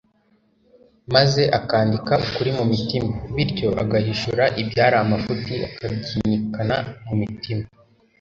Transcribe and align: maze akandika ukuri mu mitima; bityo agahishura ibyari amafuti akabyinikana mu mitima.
maze 1.15 1.41
akandika 1.59 2.13
ukuri 2.25 2.49
mu 2.57 2.63
mitima; 2.71 3.11
bityo 3.35 3.67
agahishura 3.81 4.43
ibyari 4.61 4.95
amafuti 5.03 5.53
akabyinikana 5.67 6.75
mu 7.05 7.13
mitima. 7.21 7.65